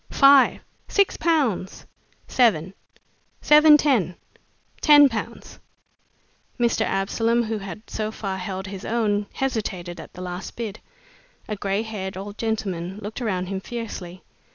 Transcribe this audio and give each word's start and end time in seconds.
"Five!" 0.09 0.61
"Six 0.87 1.15
pounds!" 1.15 1.85
"Seven!" 2.27 2.73
"Seven 3.39 3.77
ten!" 3.77 4.15
"Ten 4.81 5.07
pounds!" 5.09 5.59
Mr. 6.59 6.83
Absolom, 6.83 7.43
who 7.43 7.61
so 7.85 8.09
far 8.11 8.37
had 8.39 8.45
held 8.47 8.65
his 8.65 8.83
own, 8.83 9.27
hesitated 9.33 9.99
at 9.99 10.13
the 10.13 10.21
last 10.21 10.55
bid. 10.55 10.79
A 11.47 11.55
gray 11.55 11.83
haired 11.83 12.17
old 12.17 12.39
gentleman 12.39 12.97
looked 12.99 13.21
around 13.21 13.45
him 13.45 13.61
fiercely. 13.61 14.23